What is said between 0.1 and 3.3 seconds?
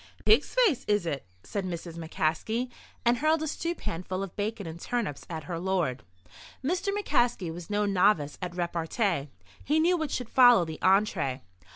"Pig's face, is it?" said Mrs. McCaskey, and